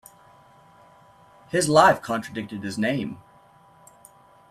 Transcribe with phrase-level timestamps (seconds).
[1.49, 3.19] His life contradicted his name.